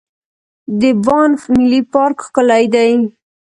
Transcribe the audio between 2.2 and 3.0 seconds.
ښکلی دی.